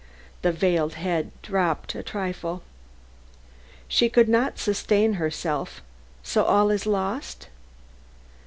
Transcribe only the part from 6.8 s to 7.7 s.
lost?"